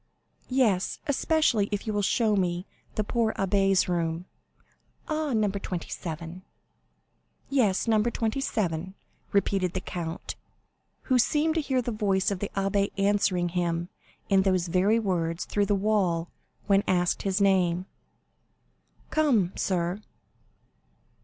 [0.49, 2.65] "Yes, especially if you will show me
[2.95, 4.25] the poor abbé's room."
[5.07, 5.31] "Ah!
[5.33, 5.47] No.
[5.47, 6.41] 27."
[7.51, 8.01] "Yes; No.
[8.01, 8.95] 27."
[9.31, 10.33] repeated the count,
[11.03, 13.89] who seemed to hear the voice of the abbé answering him
[14.27, 16.31] in those very words through the wall
[16.65, 17.85] when asked his name.
[19.11, 20.01] "Come, sir."